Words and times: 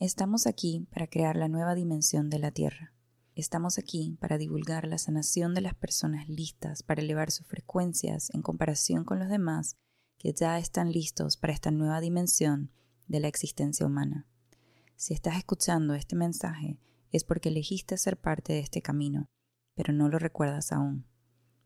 Estamos 0.00 0.46
aquí 0.46 0.86
para 0.90 1.08
crear 1.08 1.36
la 1.36 1.48
nueva 1.48 1.74
dimensión 1.74 2.30
de 2.30 2.38
la 2.38 2.52
Tierra. 2.52 2.94
Estamos 3.34 3.76
aquí 3.76 4.16
para 4.18 4.38
divulgar 4.38 4.86
la 4.86 4.96
sanación 4.96 5.52
de 5.52 5.60
las 5.60 5.74
personas 5.74 6.26
listas 6.26 6.82
para 6.82 7.02
elevar 7.02 7.30
sus 7.30 7.46
frecuencias 7.46 8.30
en 8.32 8.40
comparación 8.40 9.04
con 9.04 9.18
los 9.18 9.28
demás 9.28 9.76
que 10.16 10.32
ya 10.32 10.58
están 10.58 10.90
listos 10.90 11.36
para 11.36 11.52
esta 11.52 11.70
nueva 11.70 12.00
dimensión 12.00 12.72
de 13.08 13.20
la 13.20 13.28
existencia 13.28 13.84
humana. 13.84 14.26
Si 14.96 15.12
estás 15.12 15.36
escuchando 15.36 15.92
este 15.92 16.16
mensaje 16.16 16.80
es 17.12 17.22
porque 17.22 17.50
elegiste 17.50 17.98
ser 17.98 18.18
parte 18.18 18.54
de 18.54 18.60
este 18.60 18.80
camino, 18.80 19.28
pero 19.74 19.92
no 19.92 20.08
lo 20.08 20.18
recuerdas 20.18 20.72
aún. 20.72 21.04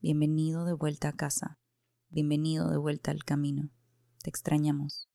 Bienvenido 0.00 0.64
de 0.66 0.74
vuelta 0.74 1.08
a 1.08 1.16
casa. 1.16 1.58
Bienvenido 2.10 2.70
de 2.70 2.76
vuelta 2.76 3.10
al 3.10 3.24
camino. 3.24 3.70
Te 4.22 4.30
extrañamos. 4.30 5.09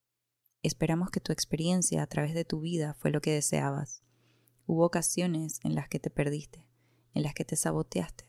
Esperamos 0.66 1.12
que 1.12 1.20
tu 1.20 1.32
experiencia 1.32 2.02
a 2.02 2.08
través 2.08 2.34
de 2.34 2.44
tu 2.44 2.60
vida 2.60 2.96
fue 2.96 3.12
lo 3.12 3.22
que 3.22 3.32
deseabas. 3.32 4.02
Hubo 4.66 4.84
ocasiones 4.84 5.60
en 5.64 5.76
las 5.76 5.88
que 5.90 6.00
te 6.00 6.10
perdiste, 6.10 6.66
en 7.14 7.22
las 7.22 7.36
que 7.36 7.46
te 7.46 7.56
saboteaste, 7.56 8.26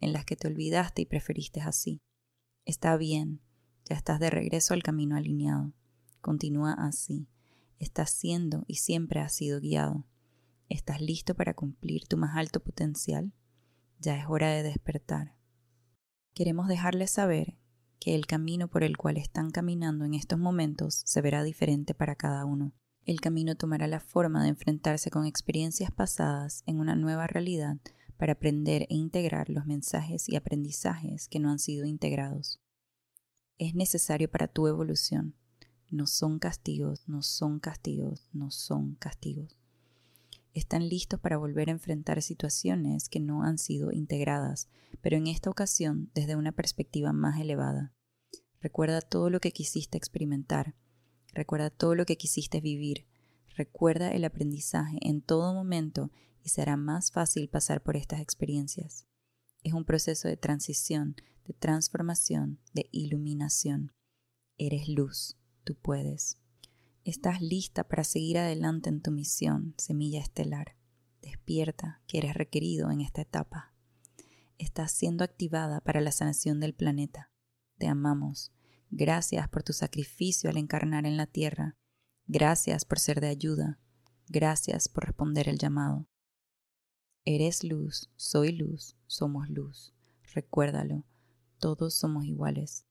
en 0.00 0.12
las 0.12 0.24
que 0.24 0.34
te 0.34 0.48
olvidaste 0.48 1.02
y 1.02 1.06
preferiste 1.06 1.60
así. 1.60 2.00
Está 2.64 2.96
bien, 2.96 3.42
ya 3.84 3.94
estás 3.94 4.18
de 4.18 4.28
regreso 4.28 4.74
al 4.74 4.82
camino 4.82 5.14
alineado. 5.14 5.72
Continúa 6.20 6.72
así. 6.72 7.28
Estás 7.78 8.10
siendo 8.10 8.64
y 8.66 8.74
siempre 8.74 9.20
has 9.20 9.32
sido 9.32 9.60
guiado. 9.60 10.04
¿Estás 10.68 11.00
listo 11.00 11.36
para 11.36 11.54
cumplir 11.54 12.08
tu 12.08 12.16
más 12.16 12.36
alto 12.36 12.58
potencial? 12.58 13.32
Ya 14.00 14.18
es 14.18 14.24
hora 14.28 14.50
de 14.50 14.64
despertar. 14.64 15.36
Queremos 16.34 16.66
dejarles 16.66 17.12
saber 17.12 17.56
que 18.00 18.14
el 18.14 18.26
camino 18.26 18.68
por 18.68 18.84
el 18.84 18.96
cual 18.96 19.16
están 19.16 19.50
caminando 19.50 20.04
en 20.04 20.14
estos 20.14 20.38
momentos 20.38 21.02
se 21.04 21.20
verá 21.20 21.42
diferente 21.42 21.94
para 21.94 22.14
cada 22.14 22.44
uno. 22.44 22.72
El 23.04 23.20
camino 23.20 23.54
tomará 23.54 23.86
la 23.86 24.00
forma 24.00 24.42
de 24.42 24.50
enfrentarse 24.50 25.10
con 25.10 25.24
experiencias 25.24 25.90
pasadas 25.90 26.62
en 26.66 26.78
una 26.78 26.94
nueva 26.94 27.26
realidad 27.26 27.78
para 28.16 28.32
aprender 28.32 28.82
e 28.82 28.94
integrar 28.94 29.48
los 29.48 29.64
mensajes 29.66 30.28
y 30.28 30.36
aprendizajes 30.36 31.28
que 31.28 31.38
no 31.38 31.50
han 31.50 31.58
sido 31.58 31.86
integrados. 31.86 32.60
Es 33.56 33.74
necesario 33.74 34.30
para 34.30 34.48
tu 34.48 34.66
evolución. 34.66 35.34
No 35.90 36.06
son 36.06 36.38
castigos, 36.38 37.08
no 37.08 37.22
son 37.22 37.60
castigos, 37.60 38.28
no 38.32 38.50
son 38.50 38.94
castigos. 38.96 39.57
Están 40.54 40.88
listos 40.88 41.20
para 41.20 41.36
volver 41.36 41.68
a 41.68 41.72
enfrentar 41.72 42.20
situaciones 42.22 43.08
que 43.08 43.20
no 43.20 43.42
han 43.42 43.58
sido 43.58 43.92
integradas, 43.92 44.68
pero 45.00 45.16
en 45.16 45.26
esta 45.26 45.50
ocasión 45.50 46.10
desde 46.14 46.36
una 46.36 46.52
perspectiva 46.52 47.12
más 47.12 47.40
elevada. 47.40 47.94
Recuerda 48.60 49.00
todo 49.00 49.30
lo 49.30 49.40
que 49.40 49.52
quisiste 49.52 49.96
experimentar, 49.98 50.74
recuerda 51.32 51.70
todo 51.70 51.94
lo 51.94 52.06
que 52.06 52.16
quisiste 52.16 52.60
vivir, 52.60 53.06
recuerda 53.56 54.10
el 54.10 54.24
aprendizaje 54.24 54.98
en 55.02 55.20
todo 55.22 55.54
momento 55.54 56.10
y 56.42 56.48
será 56.48 56.76
más 56.76 57.12
fácil 57.12 57.48
pasar 57.48 57.82
por 57.82 57.96
estas 57.96 58.20
experiencias. 58.20 59.06
Es 59.62 59.72
un 59.72 59.84
proceso 59.84 60.28
de 60.28 60.36
transición, 60.36 61.16
de 61.46 61.54
transformación, 61.54 62.60
de 62.72 62.88
iluminación. 62.90 63.92
Eres 64.56 64.88
luz, 64.88 65.36
tú 65.64 65.76
puedes. 65.76 66.40
Estás 67.08 67.40
lista 67.40 67.88
para 67.88 68.04
seguir 68.04 68.36
adelante 68.36 68.90
en 68.90 69.00
tu 69.00 69.10
misión, 69.10 69.72
semilla 69.78 70.20
estelar. 70.20 70.76
Despierta, 71.22 72.02
que 72.06 72.18
eres 72.18 72.34
requerido 72.34 72.90
en 72.90 73.00
esta 73.00 73.22
etapa. 73.22 73.72
Estás 74.58 74.92
siendo 74.92 75.24
activada 75.24 75.80
para 75.80 76.02
la 76.02 76.12
sanación 76.12 76.60
del 76.60 76.74
planeta. 76.74 77.32
Te 77.78 77.86
amamos. 77.86 78.52
Gracias 78.90 79.48
por 79.48 79.62
tu 79.62 79.72
sacrificio 79.72 80.50
al 80.50 80.58
encarnar 80.58 81.06
en 81.06 81.16
la 81.16 81.24
tierra. 81.24 81.78
Gracias 82.26 82.84
por 82.84 82.98
ser 82.98 83.22
de 83.22 83.28
ayuda. 83.28 83.80
Gracias 84.26 84.90
por 84.90 85.06
responder 85.06 85.48
el 85.48 85.56
llamado. 85.56 86.06
Eres 87.24 87.64
luz, 87.64 88.10
soy 88.16 88.52
luz, 88.52 88.98
somos 89.06 89.48
luz. 89.48 89.94
Recuérdalo, 90.34 91.06
todos 91.58 91.94
somos 91.94 92.26
iguales. 92.26 92.84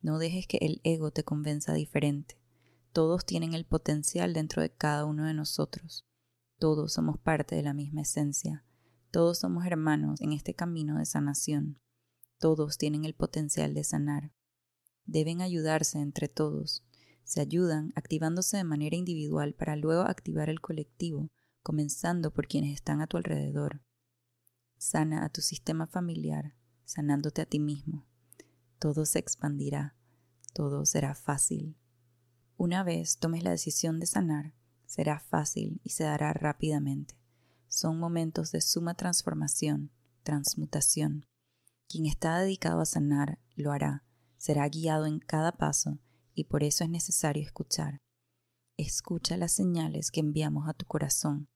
No 0.00 0.20
dejes 0.20 0.46
que 0.46 0.58
el 0.58 0.80
ego 0.84 1.10
te 1.10 1.24
convenza 1.24 1.74
diferente. 1.74 2.43
Todos 2.94 3.26
tienen 3.26 3.54
el 3.54 3.64
potencial 3.64 4.34
dentro 4.34 4.62
de 4.62 4.70
cada 4.70 5.04
uno 5.04 5.24
de 5.24 5.34
nosotros. 5.34 6.06
Todos 6.60 6.92
somos 6.92 7.18
parte 7.18 7.56
de 7.56 7.62
la 7.64 7.74
misma 7.74 8.02
esencia. 8.02 8.64
Todos 9.10 9.40
somos 9.40 9.66
hermanos 9.66 10.20
en 10.20 10.32
este 10.32 10.54
camino 10.54 10.98
de 10.98 11.04
sanación. 11.04 11.80
Todos 12.38 12.78
tienen 12.78 13.04
el 13.04 13.14
potencial 13.14 13.74
de 13.74 13.82
sanar. 13.82 14.32
Deben 15.06 15.40
ayudarse 15.40 15.98
entre 15.98 16.28
todos. 16.28 16.86
Se 17.24 17.40
ayudan 17.40 17.92
activándose 17.96 18.58
de 18.58 18.64
manera 18.64 18.94
individual 18.94 19.54
para 19.54 19.74
luego 19.74 20.02
activar 20.02 20.48
el 20.48 20.60
colectivo, 20.60 21.32
comenzando 21.64 22.32
por 22.32 22.46
quienes 22.46 22.74
están 22.74 23.00
a 23.00 23.08
tu 23.08 23.16
alrededor. 23.16 23.82
Sana 24.78 25.24
a 25.24 25.30
tu 25.30 25.40
sistema 25.40 25.88
familiar, 25.88 26.54
sanándote 26.84 27.42
a 27.42 27.46
ti 27.46 27.58
mismo. 27.58 28.06
Todo 28.78 29.04
se 29.04 29.18
expandirá, 29.18 29.96
todo 30.52 30.86
será 30.86 31.16
fácil. 31.16 31.76
Una 32.56 32.84
vez 32.84 33.18
tomes 33.18 33.42
la 33.42 33.50
decisión 33.50 33.98
de 33.98 34.06
sanar, 34.06 34.54
será 34.86 35.18
fácil 35.18 35.80
y 35.82 35.90
se 35.90 36.04
dará 36.04 36.32
rápidamente. 36.32 37.16
Son 37.68 37.98
momentos 37.98 38.52
de 38.52 38.60
suma 38.60 38.94
transformación, 38.94 39.90
transmutación. 40.22 41.26
Quien 41.88 42.06
está 42.06 42.38
dedicado 42.38 42.80
a 42.80 42.86
sanar 42.86 43.40
lo 43.56 43.72
hará, 43.72 44.04
será 44.36 44.68
guiado 44.68 45.06
en 45.06 45.18
cada 45.18 45.52
paso 45.52 45.98
y 46.34 46.44
por 46.44 46.62
eso 46.62 46.84
es 46.84 46.90
necesario 46.90 47.42
escuchar. 47.42 48.00
Escucha 48.76 49.36
las 49.36 49.52
señales 49.52 50.10
que 50.10 50.20
enviamos 50.20 50.68
a 50.68 50.74
tu 50.74 50.86
corazón. 50.86 51.48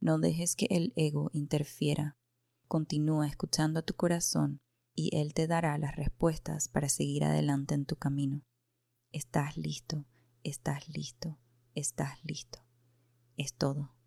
No 0.00 0.18
dejes 0.18 0.54
que 0.54 0.66
el 0.70 0.92
ego 0.94 1.30
interfiera. 1.32 2.16
Continúa 2.68 3.26
escuchando 3.26 3.80
a 3.80 3.82
tu 3.82 3.94
corazón 3.94 4.60
y 4.94 5.16
él 5.16 5.34
te 5.34 5.46
dará 5.46 5.78
las 5.78 5.96
respuestas 5.96 6.68
para 6.68 6.88
seguir 6.88 7.24
adelante 7.24 7.74
en 7.74 7.86
tu 7.86 7.96
camino. 7.96 8.42
Estás 9.10 9.56
listo, 9.56 10.04
estás 10.44 10.88
listo, 10.88 11.38
estás 11.74 12.18
listo. 12.24 12.60
Es 13.36 13.54
todo. 13.54 13.97